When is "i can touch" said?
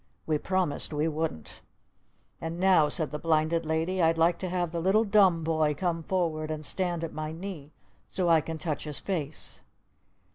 8.27-8.85